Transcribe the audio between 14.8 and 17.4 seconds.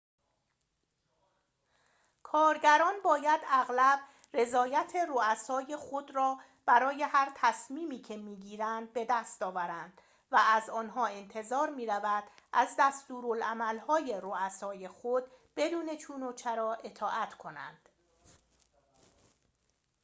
خود بدون چون و چرا اطاعت